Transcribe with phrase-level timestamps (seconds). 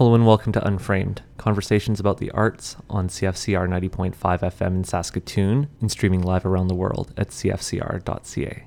[0.00, 5.68] Hello and welcome to Unframed, conversations about the arts on CFCR 90.5 FM in Saskatoon
[5.78, 8.64] and streaming live around the world at cfcr.ca.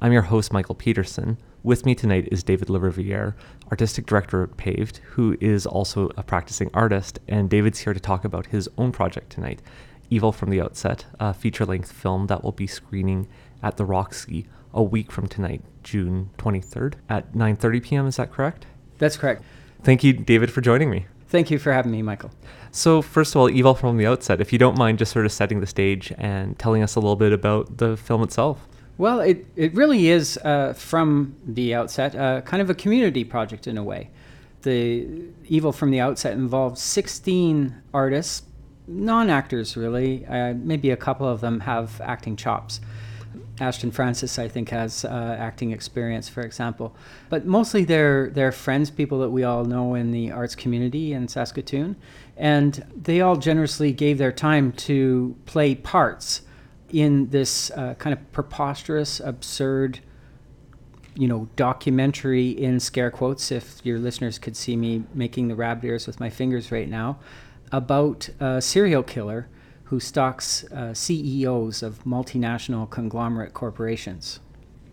[0.00, 1.38] I'm your host, Michael Peterson.
[1.62, 3.34] With me tonight is David LaRiviere,
[3.70, 8.24] artistic director at Paved, who is also a practicing artist, and David's here to talk
[8.24, 9.62] about his own project tonight,
[10.10, 13.28] Evil from the Outset, a feature-length film that will be screening
[13.62, 18.06] at the Roxy a week from tonight, June 23rd at 9:30 p.m.
[18.08, 18.66] Is that correct?
[18.98, 19.44] That's correct.
[19.82, 21.06] Thank you, David, for joining me.
[21.28, 22.30] Thank you for having me, Michael.
[22.70, 25.32] So, first of all, Evil from the Outset, if you don't mind just sort of
[25.32, 28.68] setting the stage and telling us a little bit about the film itself.
[28.98, 33.66] Well, it, it really is, uh, from the outset, uh, kind of a community project
[33.66, 34.10] in a way.
[34.62, 35.08] The
[35.48, 38.42] Evil from the Outset involves 16 artists,
[38.86, 40.24] non actors really.
[40.26, 42.80] Uh, maybe a couple of them have acting chops.
[43.62, 46.96] Ashton Francis, I think, has uh, acting experience, for example.
[47.30, 51.28] But mostly they're, they're friends, people that we all know in the arts community in
[51.28, 51.94] Saskatoon.
[52.36, 56.42] And they all generously gave their time to play parts
[56.90, 60.00] in this uh, kind of preposterous, absurd,
[61.14, 65.84] you know, documentary in scare quotes, if your listeners could see me making the rabbit
[65.84, 67.18] ears with my fingers right now,
[67.70, 69.48] about a serial killer
[69.92, 74.40] who stalks uh, CEOs of multinational conglomerate corporations.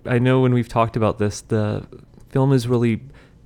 [0.06, 1.88] I know when we've talked about this, the
[2.28, 3.00] film is really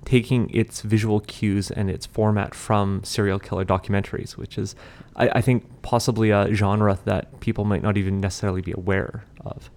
[0.04, 4.76] taking its visual cues and its format from serial killer documentaries, which is,
[5.16, 9.70] I, I think, possibly a genre that people might not even necessarily be aware of.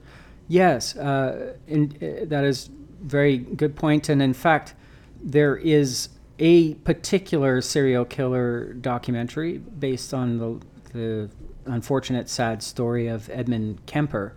[0.48, 2.70] Yes, uh, and, uh, that is
[3.02, 4.08] very good point.
[4.08, 4.74] And in fact,
[5.22, 10.60] there is a particular serial killer documentary based on the,
[10.94, 11.30] the
[11.66, 14.34] unfortunate, sad story of Edmund Kemper.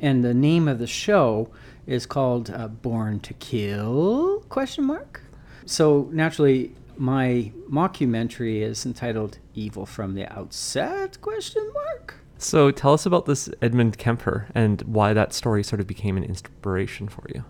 [0.00, 1.50] And the name of the show
[1.86, 4.40] is called uh, Born to Kill?
[4.48, 5.22] Question mark.
[5.66, 11.20] So naturally, my mockumentary is entitled Evil from the Outset?
[11.20, 12.14] Question mark.
[12.38, 16.24] So tell us about this Edmund Kemper and why that story sort of became an
[16.24, 17.44] inspiration for you.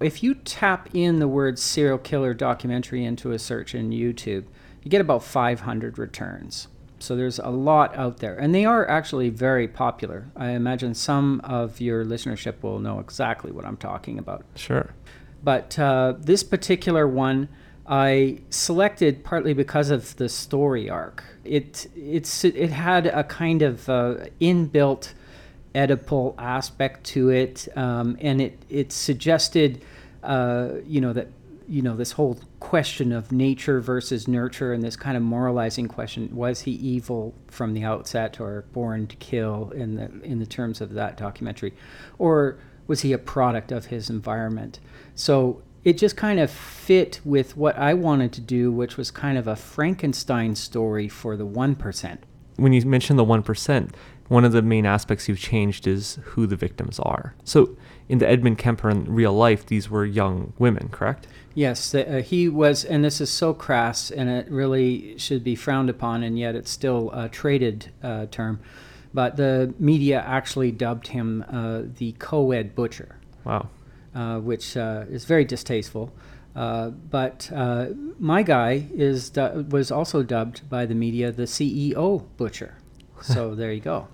[0.00, 4.44] If you tap in the word serial killer documentary into a search in YouTube,
[4.82, 6.68] you get about 500 returns.
[7.04, 10.26] So there's a lot out there, and they are actually very popular.
[10.34, 14.44] I imagine some of your listenership will know exactly what I'm talking about.
[14.56, 14.90] Sure.
[15.42, 17.48] But uh, this particular one,
[17.86, 21.22] I selected partly because of the story arc.
[21.44, 25.12] It it's it had a kind of uh, inbuilt
[25.74, 29.82] Oedipal aspect to it, um, and it it suggested,
[30.22, 31.28] uh, you know, that
[31.68, 36.28] you know this whole question of nature versus nurture and this kind of moralizing question
[36.34, 40.80] was he evil from the outset or born to kill in the in the terms
[40.80, 41.74] of that documentary?
[42.18, 44.80] Or was he a product of his environment?
[45.14, 49.38] So it just kind of fit with what I wanted to do which was kind
[49.38, 52.18] of a Frankenstein story for the 1%
[52.56, 53.90] when you mention the 1%
[54.28, 57.34] one of the main aspects you've changed is who the victims are.
[57.44, 57.76] So
[58.08, 62.48] in the Edmund Kemper in real life these were young women correct Yes, uh, he
[62.48, 66.56] was, and this is so crass, and it really should be frowned upon, and yet
[66.56, 68.58] it's still a traded uh, term.
[69.14, 73.16] But the media actually dubbed him uh, the co-ed butcher.
[73.44, 73.68] Wow.
[74.12, 76.12] Uh, which uh, is very distasteful.
[76.56, 77.50] Uh, but
[78.18, 82.76] my guy is du- was also dubbed by the media the CEO butcher.
[83.22, 84.08] So there you go.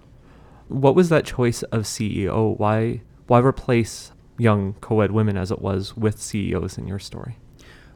[0.68, 2.56] What was that choice of CEO?
[2.56, 3.00] Why
[3.30, 7.36] why replace young co-ed women as it was with CEOs in your story?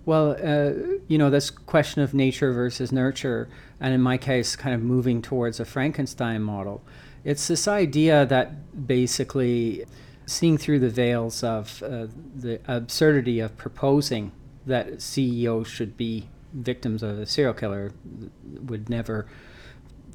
[0.06, 3.48] Well, uh, you know, this question of nature versus nurture,
[3.80, 6.84] and in my case, kind of moving towards a Frankenstein model.
[7.24, 9.84] It's this idea that basically
[10.24, 12.06] seeing through the veils of uh,
[12.36, 14.30] the absurdity of proposing
[14.66, 17.92] that CEOs should be victims of a serial killer
[18.62, 19.26] would never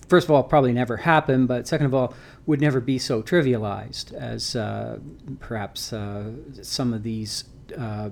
[0.09, 2.13] first of all, probably never happen, but second of all,
[2.45, 4.99] would never be so trivialized as uh,
[5.39, 6.31] perhaps uh,
[6.61, 7.45] some of these,
[7.77, 8.09] uh,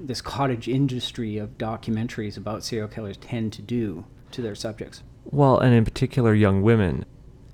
[0.00, 5.02] this cottage industry of documentaries about serial killers tend to do to their subjects.
[5.24, 7.04] Well, and in particular, young women.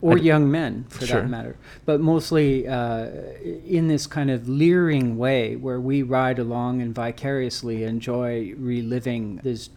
[0.01, 1.21] Or I'd, young men, for sure.
[1.21, 1.59] that matter.
[1.85, 3.09] But mostly uh,
[3.67, 9.69] in this kind of leering way where we ride along and vicariously enjoy reliving these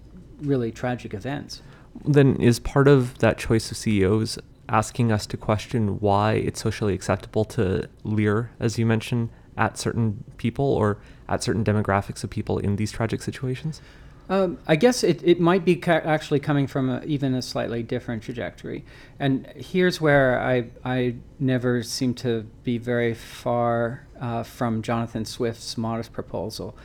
[0.42, 1.62] really tragic events
[2.06, 4.38] then is part of that choice of CEOs
[4.69, 10.24] asking us to question why it's socially acceptable to leer, as you mentioned, at certain
[10.38, 10.98] people or
[11.30, 13.81] at certain demographics of people in these tragic situations?
[14.30, 17.84] Um, I guess it, it might be ca- actually coming from a, even a slightly
[17.84, 18.86] different trajectory.
[19.19, 25.78] And here's where I, I never seem to be very far uh, from Jonathan Swift's
[25.78, 26.75] modest proposal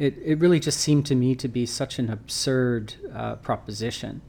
[0.00, 4.22] it, it really just seemed to me to be such an absurd uh, proposition.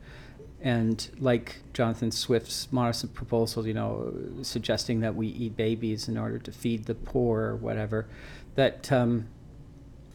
[0.61, 4.13] And like Jonathan Swift's modest proposal, you know,
[4.43, 8.07] suggesting that we eat babies in order to feed the poor or whatever,
[8.55, 9.27] that um,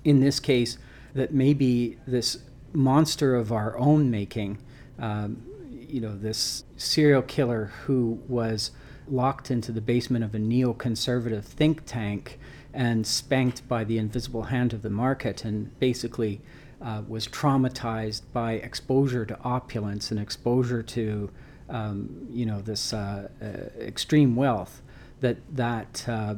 [0.05, 0.79] in this case,
[1.15, 2.39] that maybe this
[2.73, 4.59] monster of our own making,
[4.99, 8.71] um, you know, this serial killer who was
[9.09, 12.39] locked into the basement of a neoconservative think tank
[12.73, 16.41] and spanked by the invisible hand of the market and basically
[16.87, 21.29] uh, was traumatized by exposure to opulence and exposure to
[21.69, 23.47] um, you know this uh, uh,
[23.81, 24.83] extreme wealth
[25.21, 26.37] that that uh,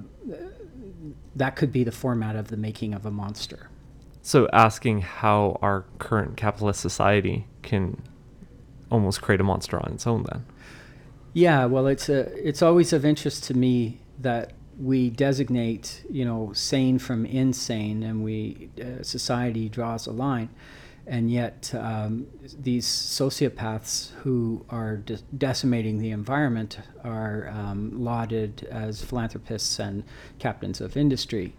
[1.36, 3.68] that could be the format of the making of a monster.
[4.22, 8.02] So asking how our current capitalist society can
[8.90, 10.46] almost create a monster on its own then.
[11.34, 16.52] Yeah, well, it's a, it's always of interest to me that we designate, you know,
[16.52, 20.48] sane from insane, and we uh, society draws a line,
[21.06, 22.26] and yet um,
[22.60, 30.04] these sociopaths who are de- decimating the environment are um, lauded as philanthropists and
[30.38, 31.54] captains of industry.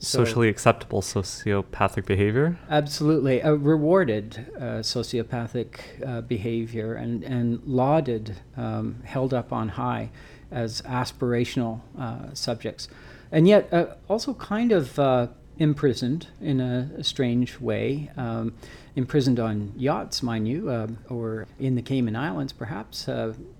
[0.00, 2.56] So, Socially acceptable sociopathic behavior?
[2.70, 3.42] Absolutely.
[3.42, 10.10] Rewarded uh, sociopathic uh, behavior and, and lauded, um, held up on high
[10.50, 12.88] as aspirational uh, subjects.
[13.30, 15.28] And yet, uh, also kind of uh,
[15.58, 18.10] imprisoned in a, a strange way.
[18.16, 18.54] Um,
[18.96, 23.08] imprisoned on yachts, mind you, uh, or in the Cayman Islands, perhaps,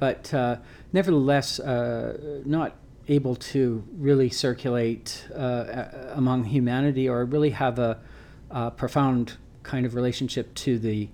[0.00, 0.32] but
[0.92, 1.60] nevertheless,
[2.44, 2.74] not
[3.08, 7.98] able to really circulate uh, among humanity or really have a,
[8.50, 11.08] a, profound kind of relationship to the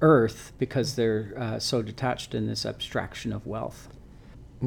[0.00, 3.88] earth because they're uh, so detached in this abstraction of wealth.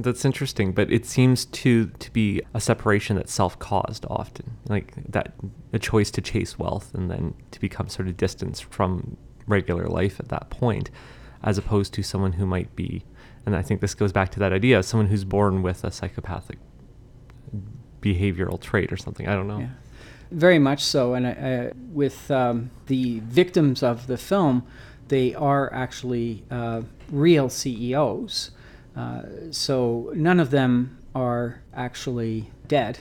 [0.01, 5.33] That's interesting, but it seems to to be a separation that's self-caused often, like that
[5.73, 9.17] a choice to chase wealth and then to become sort of distanced from
[9.47, 10.91] regular life at that point,
[11.43, 13.03] as opposed to someone who might be
[13.47, 15.89] and I think this goes back to that idea of someone who's born with a
[15.89, 16.59] psychopathic
[18.01, 19.25] behavioral trait or something.
[19.25, 19.59] I don't know.
[19.59, 19.69] Yeah.
[20.31, 21.13] Very much so.
[21.13, 24.67] And uh, with um, the victims of the film,
[25.07, 28.51] they are actually uh, real CEOs.
[28.97, 29.21] Uh,
[29.51, 32.99] so none of them are actually dead.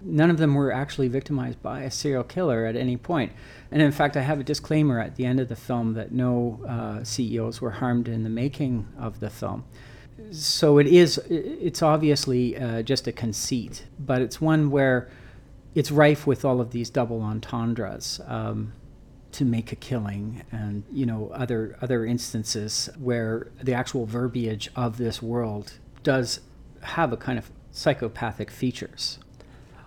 [0.00, 3.32] None of them were actually victimized by a serial killer at any point.
[3.70, 6.60] And in fact, I have a disclaimer at the end of the film that no
[6.68, 9.64] uh, CEOs were harmed in the making of the film
[10.30, 15.08] so it is it's obviously uh, just a conceit but it's one where
[15.74, 18.72] it's rife with all of these double entendres um,
[19.38, 24.98] to make a killing and you know other other instances where the actual verbiage of
[24.98, 26.40] this world does
[26.82, 29.18] have a kind of psychopathic features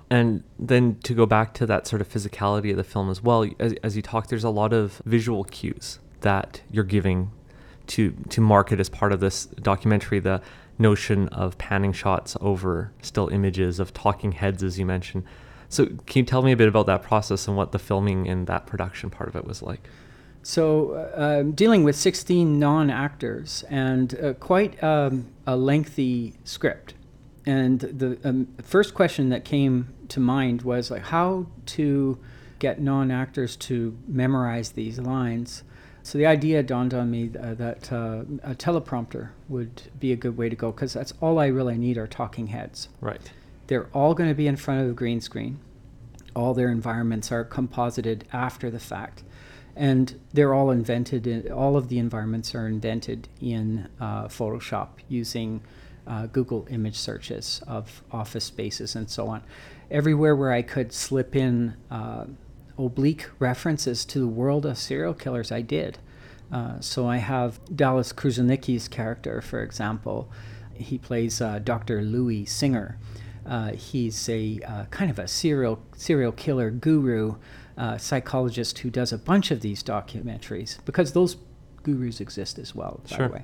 [0.10, 3.46] and then to go back to that sort of physicality of the film as well
[3.60, 7.30] as, as you talk there's a lot of visual cues that you're giving
[7.88, 10.42] to to market as part of this documentary the
[10.82, 15.24] notion of panning shots over still images of talking heads, as you mentioned.
[15.72, 18.46] So, can you tell me a bit about that process and what the filming and
[18.48, 19.82] that production part of it was like?
[20.44, 26.94] So, uh, dealing with 16 non actors and uh, quite um, a lengthy script.
[27.46, 32.20] And the um, first question that came to mind was like how to
[32.60, 35.64] get non actors to memorize these lines
[36.04, 40.38] so the idea dawned on me uh, that uh, a teleprompter would be a good
[40.38, 42.90] way to go because that's all I really need are talking heads.
[43.00, 43.32] Right.
[43.68, 45.60] They're all going to be in front of the green screen.
[46.36, 49.24] All their environments are composited after the fact.
[49.76, 55.62] And they're all invented, in, all of the environments are invented in uh, Photoshop using
[56.06, 59.44] uh, Google image searches of office spaces and so on.
[59.90, 62.26] Everywhere where I could slip in uh,
[62.78, 66.00] oblique references to the world of serial killers, I did.
[66.52, 70.30] Uh, so I have Dallas Kruznicki's character, for example.
[70.74, 72.02] He plays uh, Dr.
[72.02, 72.98] Louis Singer.
[73.46, 77.36] Uh, he's a uh, kind of a serial serial killer guru,
[77.78, 81.38] uh, psychologist who does a bunch of these documentaries because those
[81.84, 83.28] gurus exist as well, by sure.
[83.28, 83.44] the way.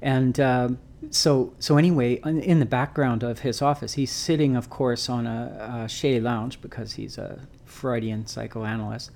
[0.00, 0.78] And um,
[1.10, 5.84] so, so anyway, in the background of his office, he's sitting, of course, on a,
[5.84, 9.10] a chaise lounge because he's a Freudian psychoanalyst,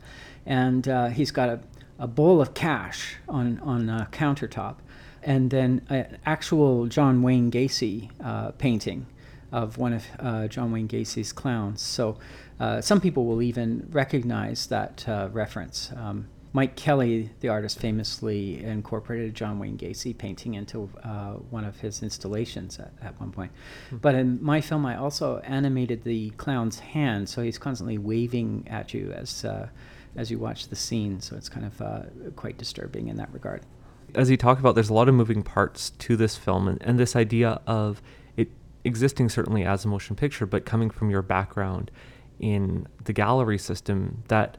[0.46, 1.60] and uh, he's got a,
[1.98, 4.76] a bowl of cash on on a countertop,
[5.22, 9.06] and then an actual John Wayne Gacy uh, painting
[9.52, 11.80] of one of uh, John Wayne Gacy's clowns.
[11.80, 12.18] So
[12.60, 15.92] uh, some people will even recognize that uh, reference.
[15.96, 21.78] Um, Mike Kelley, the artist, famously incorporated John Wayne Gacy painting into uh, one of
[21.80, 23.52] his installations at, at one point.
[23.86, 23.98] Mm-hmm.
[23.98, 28.94] But in my film, I also animated the clown's hand, so he's constantly waving at
[28.94, 29.68] you as uh,
[30.16, 31.20] as you watch the scene.
[31.20, 32.02] So it's kind of uh,
[32.34, 33.62] quite disturbing in that regard.
[34.14, 36.98] As you talk about, there's a lot of moving parts to this film, and, and
[36.98, 38.00] this idea of
[38.84, 41.90] existing certainly as a motion picture, but coming from your background
[42.38, 44.56] in the gallery system, that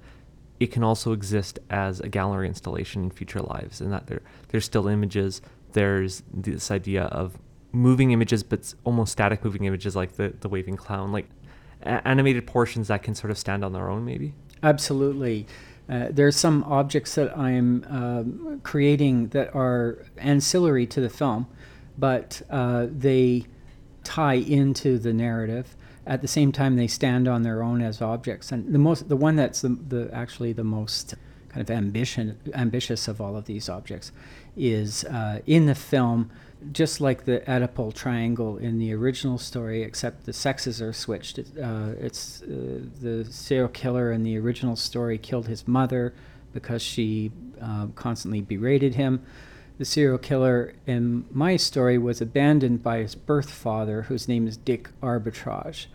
[0.59, 4.65] it can also exist as a gallery installation in future lives, and that there there's
[4.65, 5.41] still images.
[5.71, 7.37] There's this idea of
[7.71, 11.27] moving images, but almost static moving images, like the the waving clown, like
[11.83, 14.33] a- animated portions that can sort of stand on their own, maybe.
[14.61, 15.47] Absolutely.
[15.89, 21.47] Uh, there's some objects that I'm um, creating that are ancillary to the film,
[21.97, 23.45] but uh, they
[24.09, 25.75] tie into the narrative.
[26.07, 28.51] At the same time, they stand on their own as objects.
[28.51, 31.13] And the most, the one that's the, the actually the most
[31.49, 34.11] kind of ambition, ambitious of all of these objects,
[34.57, 36.31] is uh, in the film
[36.71, 41.37] just like the Oedipal triangle in the original story, except the sexes are switched.
[41.37, 46.13] It, uh, it's uh, the serial killer in the original story killed his mother
[46.51, 49.21] because she uh, constantly berated him.
[49.79, 54.57] The serial killer in my story was abandoned by his birth father, whose name is
[54.57, 55.85] Dick Arbitrage.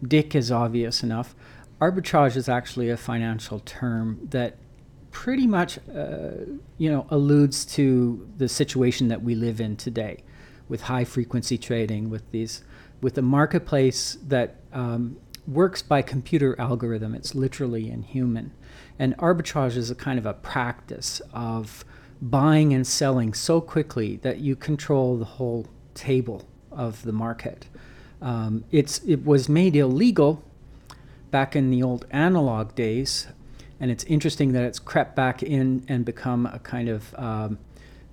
[0.00, 1.34] Dick is obvious enough.
[1.80, 4.58] Arbitrage is actually a financial term that
[5.10, 10.22] pretty much, uh, you know, alludes to the situation that we live in today,
[10.68, 12.62] with high frequency trading, with these,
[13.00, 15.16] with a marketplace that um,
[15.48, 17.12] works by computer algorithm.
[17.12, 18.52] It's literally inhuman,
[19.00, 21.84] and arbitrage is a kind of a practice of
[22.22, 27.66] buying and selling so quickly that you control the whole table of the market.
[28.22, 30.42] Um, it's it was made illegal
[31.30, 33.26] back in the old analog days
[33.82, 37.58] and it's interesting that it's crept back in and become a kind of um,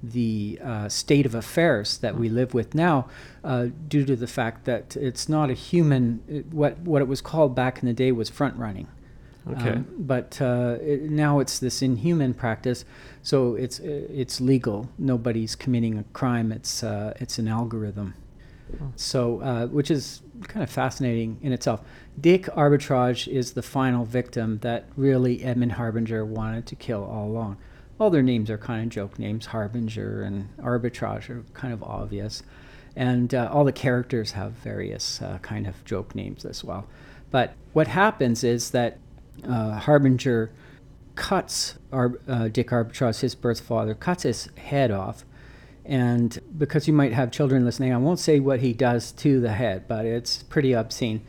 [0.01, 3.07] the uh, state of affairs that we live with now,
[3.43, 6.21] uh, due to the fact that it's not a human.
[6.27, 8.87] It, what what it was called back in the day was front running.
[9.47, 9.69] Okay.
[9.69, 12.85] Um, but uh, it, now it's this inhuman practice,
[13.23, 14.89] so it's it's legal.
[14.97, 16.51] Nobody's committing a crime.
[16.51, 18.13] It's uh, it's an algorithm.
[18.95, 21.81] So, uh, which is kind of fascinating in itself.
[22.19, 27.57] Dick Arbitrage is the final victim that really Edmund Harbinger wanted to kill all along.
[27.99, 29.47] All their names are kind of joke names.
[29.47, 32.43] Harbinger and Arbitrage are kind of obvious.
[32.95, 36.85] And uh, all the characters have various uh, kind of joke names as well.
[37.31, 38.99] But what happens is that
[39.43, 40.51] Harbinger
[41.15, 45.25] cuts Ar- uh, Dick Arbitrage, his birth father, cuts his head off
[45.89, 49.53] and because you might have children listening, I won't say what he does to the
[49.53, 51.25] head, but it's pretty obscene.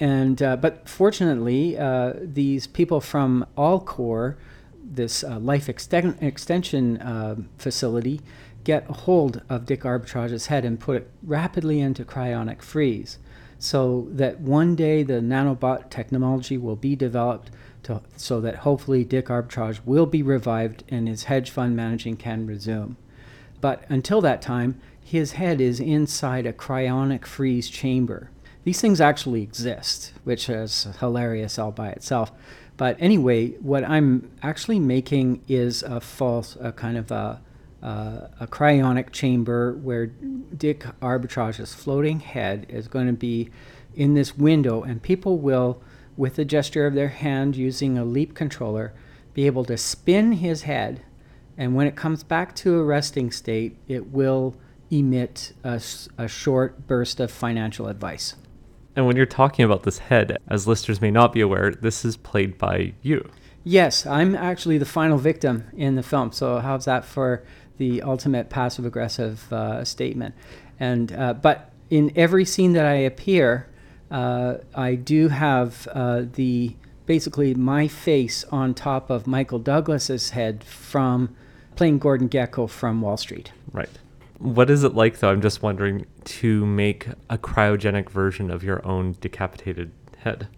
[0.00, 4.36] And uh, but fortunately, uh, these people from Alcor,
[4.82, 8.22] this uh, life exten- extension uh, facility,
[8.64, 13.18] get a hold of Dick Arbitrage's head and put it rapidly into cryonic freeze,
[13.58, 17.50] so that one day the nanobot technology will be developed
[17.82, 22.46] to, so that hopefully Dick Arbitrage will be revived and his hedge fund managing can
[22.46, 22.96] resume.
[23.60, 28.30] But until that time, his head is inside a cryonic freeze chamber.
[28.64, 32.30] These things actually exist, which is hilarious all by itself.
[32.76, 37.40] But anyway, what I'm actually making is a false, a kind of a,
[37.82, 43.50] uh, a cryonic chamber where Dick Arbitrage's floating head is going to be
[43.94, 45.82] in this window, and people will,
[46.16, 48.92] with a gesture of their hand using a leap controller,
[49.34, 51.02] be able to spin his head
[51.58, 54.54] and when it comes back to a resting state, it will
[54.90, 55.82] emit a,
[56.16, 58.36] a, short burst of financial advice.
[58.94, 62.16] And when you're talking about this head, as listeners may not be aware, this is
[62.16, 63.28] played by you.
[63.64, 66.30] Yes, I'm actually the final victim in the film.
[66.30, 67.44] So how's that for
[67.78, 70.34] the ultimate passive aggressive uh, statement?
[70.78, 73.68] And uh, but in every scene that I appear,
[74.10, 80.62] uh, I do have uh, the basically my face on top of Michael Douglas's head
[80.62, 81.34] from
[81.74, 83.50] playing Gordon Gekko from Wall Street.
[83.72, 83.88] Right.
[84.38, 85.30] What is it like, though?
[85.30, 90.48] I'm just wondering to make a cryogenic version of your own decapitated head.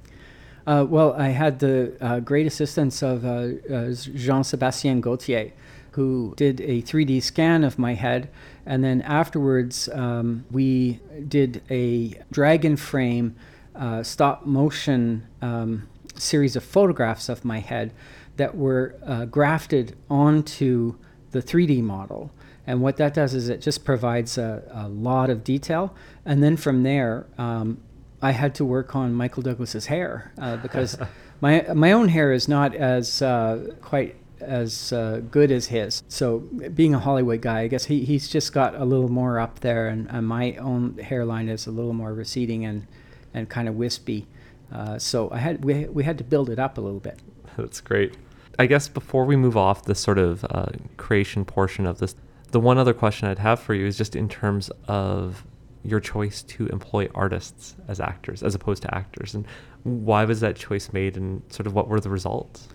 [0.66, 5.52] Uh, well, I had the uh, great assistance of uh, uh Jean Sebastien Gauthier,
[5.92, 8.30] who did a 3D scan of my head.
[8.66, 13.34] And then afterwards, um, we did a Dragonframe
[13.74, 17.92] uh, stop motion um, series of photographs of my head
[18.36, 20.96] that were uh, grafted onto
[21.30, 22.30] the 3D model.
[22.66, 25.94] And what that does is it just provides a, a lot of detail.
[26.24, 27.80] And then from there, um,
[28.22, 30.96] I had to work on Michael Douglas's hair uh, because
[31.40, 36.02] my my own hair is not as uh, quite as uh, good as his.
[36.08, 36.40] So
[36.74, 39.88] being a Hollywood guy, I guess he, he's just got a little more up there,
[39.88, 42.86] and, and my own hairline is a little more receding and
[43.32, 44.26] and kind of wispy.
[44.72, 47.18] Uh, so I had we we had to build it up a little bit.
[47.56, 48.16] That's great.
[48.58, 50.66] I guess before we move off the sort of uh,
[50.96, 52.14] creation portion of this,
[52.50, 55.44] the one other question I'd have for you is just in terms of
[55.82, 59.46] your choice to employ artists as actors as opposed to actors, and
[59.84, 62.68] why was that choice made, and sort of what were the results?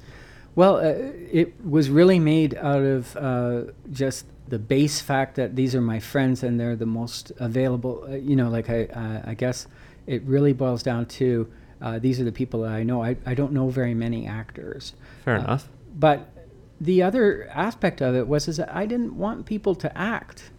[0.56, 0.94] Well, uh,
[1.32, 6.00] it was really made out of uh, just the base fact that these are my
[6.00, 8.06] friends and they're the most available.
[8.08, 9.68] Uh, you know, like I, uh, I guess
[10.08, 13.04] it really boils down to uh, these are the people that I know.
[13.04, 14.94] I, I don't know very many actors.
[15.26, 15.68] Fair enough.
[15.98, 16.30] But
[16.80, 20.52] the other aspect of it was is that I didn't want people to act.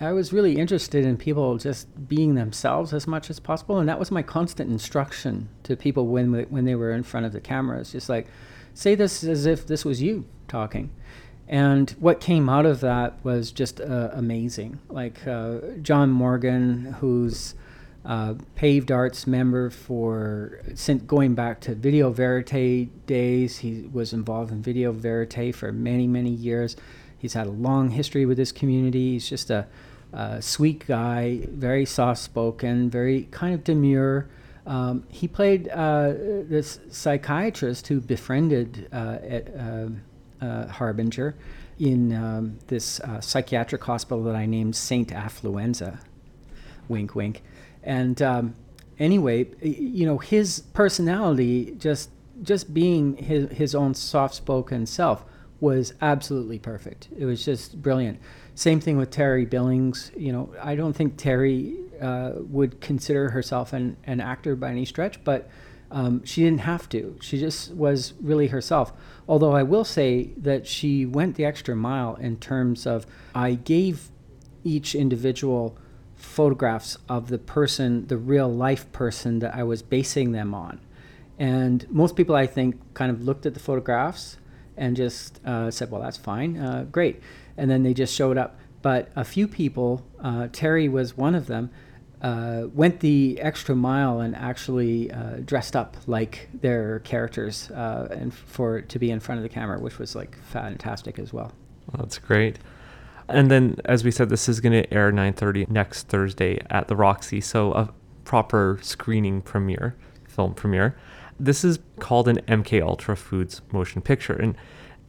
[0.00, 4.00] I was really interested in people just being themselves as much as possible, and that
[4.00, 7.92] was my constant instruction to people when when they were in front of the cameras.
[7.92, 8.26] Just like,
[8.74, 10.90] say this as if this was you talking.
[11.48, 14.78] And what came out of that was just uh, amazing.
[14.88, 17.54] Like uh, John Morgan, who's
[18.04, 23.58] uh, paved arts member for since going back to Video Verite days.
[23.58, 26.76] He was involved in Video Verite for many, many years.
[27.18, 29.12] He's had a long history with this community.
[29.12, 29.66] He's just a,
[30.12, 34.28] a sweet guy, very soft spoken, very kind of demure.
[34.66, 39.88] Um, he played uh, this psychiatrist who befriended uh, at, uh,
[40.40, 41.34] uh, Harbinger
[41.78, 45.98] in um, this uh, psychiatric hospital that I named Saint Affluenza.
[46.88, 47.42] Wink, wink.
[47.82, 48.54] And um,
[48.98, 52.10] anyway, you know, his personality, just
[52.42, 55.24] just being his his own soft-spoken self,
[55.60, 57.08] was absolutely perfect.
[57.16, 58.20] It was just brilliant.
[58.54, 60.10] Same thing with Terry Billings.
[60.16, 64.84] You know, I don't think Terry uh, would consider herself an, an actor by any
[64.84, 65.48] stretch, but
[65.90, 67.16] um, she didn't have to.
[67.20, 68.92] She just was really herself.
[69.28, 74.08] Although I will say that she went the extra mile in terms of I gave
[74.64, 75.76] each individual
[76.16, 80.80] photographs of the person, the real life person that I was basing them on.
[81.38, 84.38] And most people, I think, kind of looked at the photographs
[84.76, 87.20] and just uh, said, well, that's fine, uh, great.
[87.56, 88.58] And then they just showed up.
[88.80, 91.70] But a few people, uh, Terry was one of them,
[92.22, 98.32] uh, went the extra mile and actually uh, dressed up like their characters uh, and
[98.32, 101.52] for to be in front of the camera, which was like fantastic as well.
[101.88, 102.60] well that's great.
[103.28, 106.96] And then, as we said, this is going to air 9:30 next Thursday at the
[106.96, 107.92] Roxy, so a
[108.24, 109.96] proper screening premiere,
[110.28, 110.96] film premiere.
[111.40, 114.56] This is called an MK Ultra Foods motion picture, and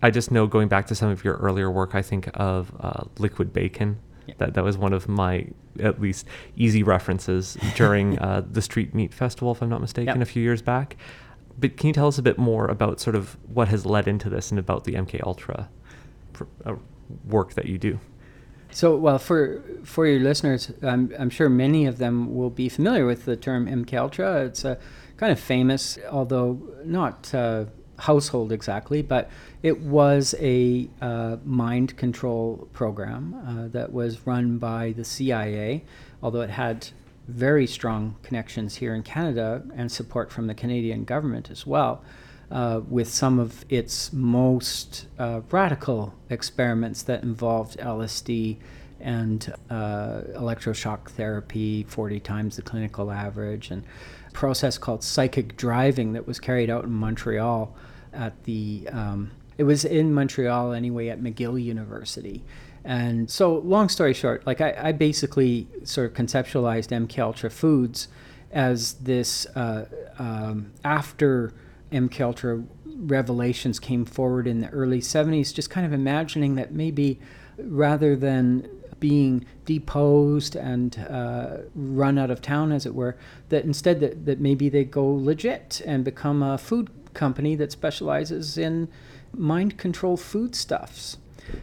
[0.02, 3.04] I just know going back to some of your earlier work, I think of uh,
[3.19, 3.99] Liquid Bacon.
[4.28, 4.36] Yeah.
[4.38, 5.48] That that was one of my
[5.80, 10.22] at least easy references during uh, the Street Meat Festival, if I'm not mistaken, yep.
[10.22, 10.98] a few years back.
[11.60, 14.30] But can you tell us a bit more about sort of what has led into
[14.30, 15.70] this and about the MK Ultra
[16.34, 16.76] pr- uh,
[17.26, 18.00] work that you do?
[18.72, 23.06] So, well, for for your listeners, I'm, I'm sure many of them will be familiar
[23.06, 24.46] with the term MK Ultra.
[24.46, 24.80] It's a
[25.18, 27.66] kind of famous, although not uh,
[28.04, 29.30] household exactly, but
[29.62, 35.84] it was a uh, mind control program uh, that was run by the CIA,
[36.22, 36.89] although it had
[37.28, 42.04] very strong connections here in Canada and support from the Canadian government as well
[42.52, 48.58] uh, with some of its most uh, radical experiments that involved LSD
[49.00, 53.84] and uh, electroshock therapy, 40 times the clinical average, and
[54.28, 57.74] a process called psychic driving that was carried out in Montreal
[58.13, 62.43] at the, um, it was in Montreal anyway, at McGill University.
[62.86, 68.10] And so, long story short, like I, I basically sort of conceptualized MK Ultra Foods
[68.52, 69.86] as this uh,
[70.19, 71.54] um, after
[71.91, 77.19] MKUltra revelations came forward in the early 70s, just kind of imagining that maybe
[77.58, 78.67] rather than
[78.99, 83.17] being deposed and uh, run out of town, as it were,
[83.49, 88.58] that instead that, that maybe they go legit and become a food company that specializes
[88.58, 88.88] in
[89.34, 91.17] mind control foodstuffs.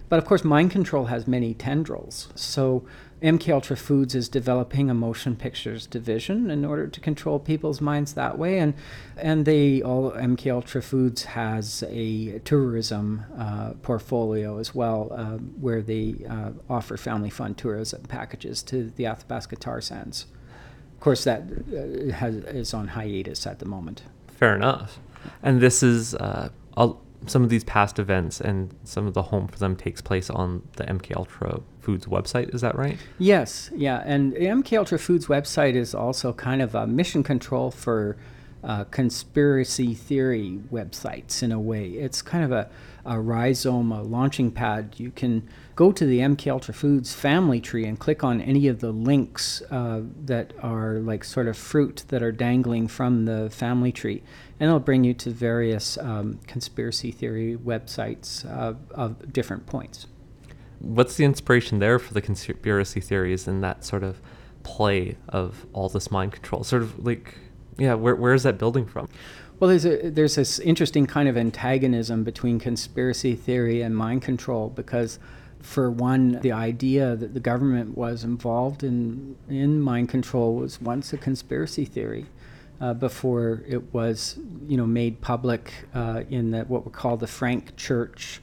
[0.08, 2.28] But of course, mind control has many tendrils.
[2.34, 2.84] So
[3.22, 8.14] MK Ultra Foods is developing a motion pictures division in order to control people's minds
[8.14, 8.74] that way, and
[9.16, 15.82] and they all MK Ultra Foods has a tourism uh, portfolio as well, uh, where
[15.82, 20.26] they uh, offer family fun tourism packages to the Athabasca tar sands.
[20.94, 24.02] Of course, that uh, has, is on hiatus at the moment.
[24.28, 24.98] Fair enough,
[25.42, 26.14] and this is.
[26.14, 26.50] Uh,
[27.26, 30.62] some of these past events and some of the home for them takes place on
[30.76, 32.54] the MK Ultra Foods website.
[32.54, 32.98] Is that right?
[33.18, 34.02] Yes, yeah.
[34.06, 38.16] And MK Ultra Foods website is also kind of a mission control for
[38.64, 41.90] uh, conspiracy theory websites in a way.
[41.90, 42.70] It's kind of a,
[43.04, 44.94] a rhizome, a launching pad.
[44.98, 45.48] You can
[45.80, 49.62] go to the MK Ultra Foods family tree and click on any of the links
[49.70, 54.22] uh, that are like sort of fruit that are dangling from the family tree,
[54.58, 60.06] and it'll bring you to various um, conspiracy theory websites uh, of different points.
[60.80, 64.20] What's the inspiration there for the conspiracy theories and that sort of
[64.62, 66.62] play of all this mind control?
[66.62, 67.38] Sort of like
[67.78, 69.08] yeah, where, where is that building from?
[69.58, 74.68] Well, there's a, there's this interesting kind of antagonism between conspiracy theory and mind control
[74.68, 75.18] because,
[75.62, 81.12] for one, the idea that the government was involved in in mind control was once
[81.12, 82.26] a conspiracy theory.
[82.80, 87.26] Uh, before it was, you know, made public uh, in the, what were called the
[87.26, 88.40] Frank Church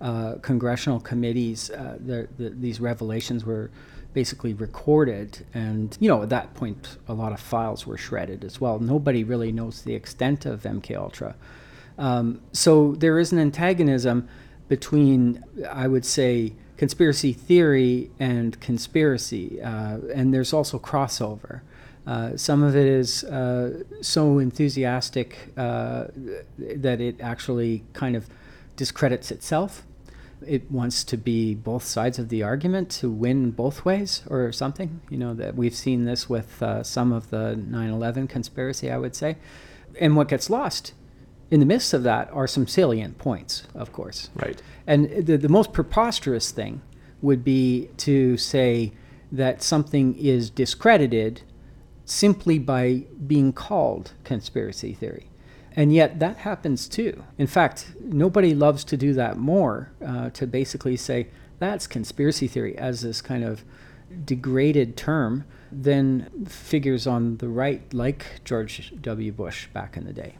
[0.00, 1.70] uh, congressional committees.
[1.70, 3.68] Uh, the, the, these revelations were
[4.12, 5.44] basically recorded.
[5.54, 8.78] And, you know, at that point, a lot of files were shredded as well.
[8.78, 11.34] Nobody really knows the extent of MK Ultra.
[11.98, 14.28] Um, so there is an antagonism
[14.70, 19.60] between, I would say, conspiracy theory and conspiracy.
[19.60, 21.60] Uh, and there's also crossover.
[22.06, 26.04] Uh, some of it is uh, so enthusiastic uh,
[26.56, 28.28] that it actually kind of
[28.76, 29.82] discredits itself
[30.46, 35.02] it wants to be both sides of the argument to win both ways or something.
[35.10, 38.96] You know, that we've seen this with uh, some of the 9 11 conspiracy, I
[38.96, 39.36] would say.
[40.00, 40.94] And what gets lost
[41.50, 44.30] in the midst of that are some salient points, of course.
[44.34, 44.60] Right.
[44.86, 46.80] And the, the most preposterous thing
[47.22, 48.92] would be to say
[49.32, 51.42] that something is discredited
[52.04, 55.26] simply by being called conspiracy theory.
[55.76, 57.24] And yet that happens too.
[57.38, 62.76] In fact, nobody loves to do that more, uh, to basically say that's conspiracy theory
[62.76, 63.64] as this kind of
[64.24, 69.30] degraded term than figures on the right, like George W.
[69.30, 70.34] Bush back in the day.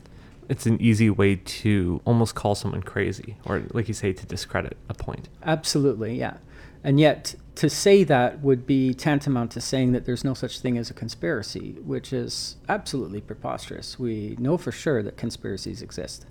[0.51, 4.77] It's an easy way to almost call someone crazy, or like you say, to discredit
[4.89, 5.29] a point.
[5.45, 6.39] Absolutely, yeah.
[6.83, 10.77] And yet, to say that would be tantamount to saying that there's no such thing
[10.77, 13.97] as a conspiracy, which is absolutely preposterous.
[13.97, 16.27] We know for sure that conspiracies exist.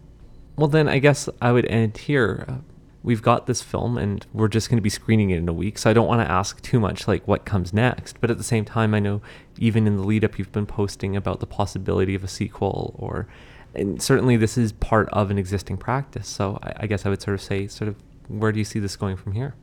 [0.58, 2.60] Well, then I guess I would end here.
[3.02, 5.78] We've got this film and we're just going to be screening it in a week,
[5.78, 8.20] so I don't want to ask too much like what comes next.
[8.20, 9.22] But at the same time, I know
[9.58, 13.30] even in the lead up, you've been posting about the possibility of a sequel or.
[13.76, 16.28] And certainly, this is part of an existing practice.
[16.28, 17.96] So I, I guess I would sort of say, sort of,
[18.28, 19.56] where do you see this going from here?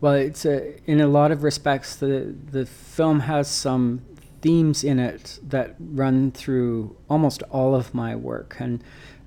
[0.00, 4.02] Well, it's a, in a lot of respects, the, the film has some
[4.40, 8.56] themes in it that run through almost all of my work.
[8.60, 8.82] And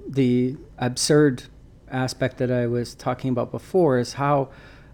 [0.07, 1.43] the absurd
[1.89, 4.49] aspect that I was talking about before is how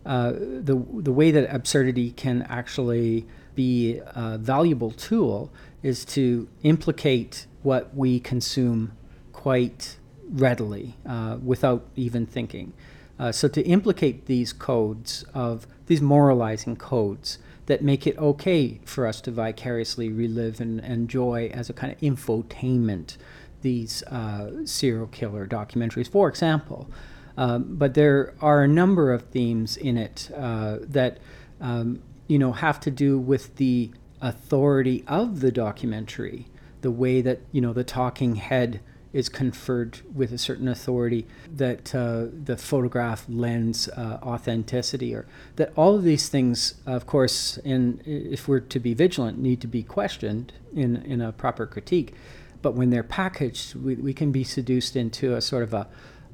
[0.05, 5.51] uh, the, the way that absurdity can actually be a valuable tool
[5.83, 8.93] is to implicate what we consume
[9.33, 9.97] quite
[10.29, 12.71] readily uh, without even thinking.
[13.19, 19.05] Uh, so to implicate these codes of these moralizing codes that make it okay for
[19.05, 23.17] us to vicariously relive and enjoy as a kind of infotainment
[23.61, 26.89] these uh, serial killer documentaries, for example.
[27.35, 31.17] Um, but there are a number of themes in it uh, that
[31.59, 36.47] um, you know have to do with the authority of the documentary,
[36.81, 38.79] the way that you know the talking head
[39.13, 45.71] is conferred with a certain authority, that uh, the photograph lends uh, authenticity, or that
[45.75, 49.81] all of these things, of course, in, if we're to be vigilant, need to be
[49.81, 52.13] questioned in, in a proper critique.
[52.61, 55.87] But when they're packaged, we, we can be seduced into a sort of a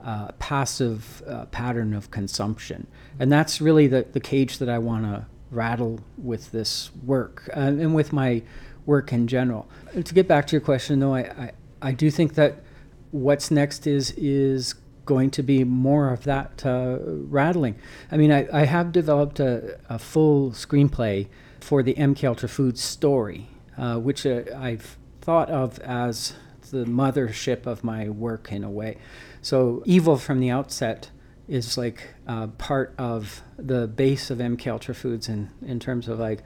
[0.03, 2.87] uh, passive uh, pattern of consumption.
[3.19, 7.59] And that's really the, the cage that I want to rattle with this work uh,
[7.59, 8.41] and with my
[8.85, 9.67] work in general.
[9.93, 11.51] To get back to your question, though, I, I
[11.83, 12.63] I do think that
[13.11, 17.75] what's next is is going to be more of that uh, rattling.
[18.09, 21.27] I mean, I, I have developed a, a full screenplay
[21.59, 26.33] for the MK Ultra Foods story, uh, which uh, I've thought of as
[26.71, 28.97] the mothership of my work in a way.
[29.41, 31.11] So, evil from the outset
[31.49, 36.17] is like uh, part of the base of MK Ultra Foods in, in terms of
[36.17, 36.43] like,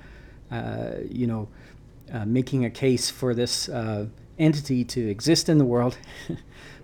[0.49, 1.47] uh, you know,
[2.11, 3.69] uh, making a case for this
[4.39, 5.97] entity to exist in the world.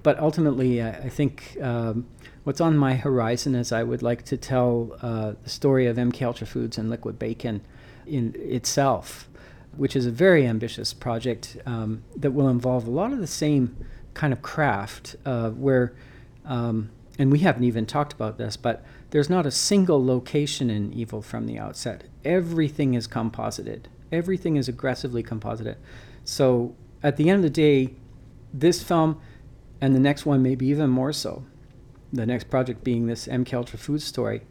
[0.04, 2.08] but ultimately, I, I think um,
[2.44, 6.22] what's on my horizon is I would like to tell uh, the story of MK
[6.22, 7.62] Ultra Foods and Liquid Bacon
[8.06, 9.30] in itself,
[9.78, 13.76] which is a very ambitious project um, that will involve a lot of the same
[14.14, 15.94] kind of craft uh, where,
[16.46, 20.92] um, and we haven't even talked about this, but there's not a single location in
[20.94, 22.04] Evil from the outset.
[22.26, 23.88] Everything is composited.
[24.12, 25.78] Everything is aggressively composited.
[26.24, 27.96] So at the end of the day,
[28.54, 29.20] this film
[29.82, 31.44] and the next one, maybe even more so,
[32.12, 34.42] the next project being this MK Ultra food story,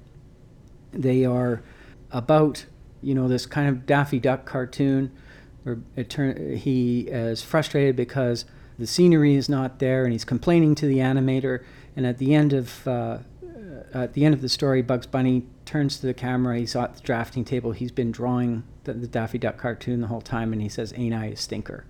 [0.93, 1.63] they are
[2.11, 2.67] about
[3.01, 5.11] you know this kind of Daffy Duck cartoon
[5.63, 8.45] where turn he is frustrated because
[8.79, 11.63] the scenery is not there and he's complaining to the animator.
[11.95, 13.19] And at the end of uh,
[13.95, 17.01] at the end of the story Bugs Bunny turns to the camera he's at the
[17.03, 20.69] drafting table he's been drawing the, the Daffy Duck cartoon the whole time and he
[20.69, 21.85] says ain't I a stinker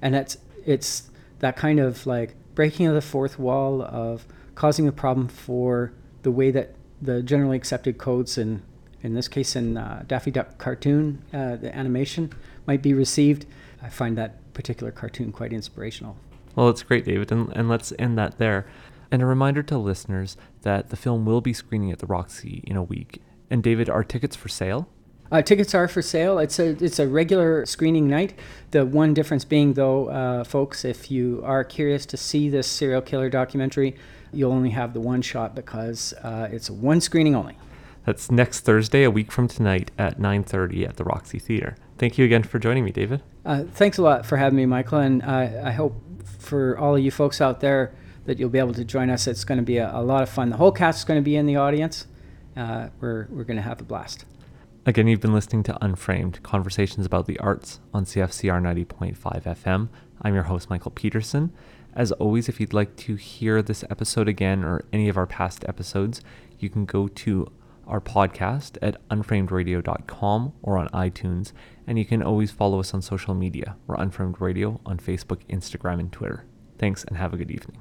[0.00, 4.92] and that's it's that kind of like breaking of the fourth wall of causing a
[4.92, 5.92] problem for
[6.22, 8.62] the way that the generally accepted codes and
[9.04, 12.32] in this case in uh, Daffy Duck cartoon, uh, the animation
[12.66, 13.44] might be received.
[13.82, 16.16] I find that particular cartoon quite inspirational.
[16.56, 18.66] Well, it's great, David, and, and let's end that there.
[19.10, 22.76] And a reminder to listeners that the film will be screening at the Roxy in
[22.76, 23.20] a week.
[23.50, 24.88] And David, are tickets for sale?
[25.34, 26.38] Uh, tickets are for sale.
[26.38, 28.38] It's a it's a regular screening night.
[28.70, 33.00] The one difference being, though, uh, folks, if you are curious to see this serial
[33.00, 33.96] killer documentary,
[34.32, 37.58] you'll only have the one shot because uh, it's one screening only.
[38.06, 41.74] That's next Thursday, a week from tonight at 9:30 at the Roxy Theater.
[41.98, 43.20] Thank you again for joining me, David.
[43.44, 46.00] Uh, thanks a lot for having me, Michael, and I, I hope
[46.38, 47.92] for all of you folks out there
[48.26, 49.26] that you'll be able to join us.
[49.26, 50.50] It's going to be a, a lot of fun.
[50.50, 52.06] The whole cast is going to be in the audience.
[52.56, 54.26] Uh, we're we're going to have a blast.
[54.86, 59.88] Again, you've been listening to Unframed Conversations about the Arts on CFCR 90.5 FM.
[60.20, 61.54] I'm your host, Michael Peterson.
[61.94, 65.64] As always, if you'd like to hear this episode again or any of our past
[65.66, 66.20] episodes,
[66.58, 67.50] you can go to
[67.86, 71.52] our podcast at unframedradio.com or on iTunes,
[71.86, 73.76] and you can always follow us on social media.
[73.86, 76.44] We're Unframed Radio on Facebook, Instagram, and Twitter.
[76.76, 77.80] Thanks, and have a good evening.